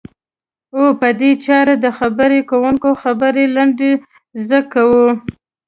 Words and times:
او 0.77 0.83
په 1.01 1.09
دې 1.19 1.31
چارې 1.45 1.75
د 1.83 1.85
خبرې 1.97 2.39
کوونکي 2.49 2.89
خبرې 3.03 3.43
لنډی 3.55 3.91
ز 4.47 4.49
کوو. 4.73 5.07